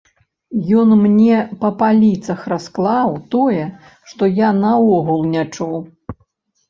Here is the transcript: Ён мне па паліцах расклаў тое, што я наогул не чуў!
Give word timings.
Ён 0.83 0.93
мне 1.01 1.35
па 1.65 1.69
паліцах 1.81 2.39
расклаў 2.53 3.13
тое, 3.35 3.63
што 4.13 4.23
я 4.41 4.49
наогул 4.65 5.21
не 5.35 5.43
чуў! 5.53 5.77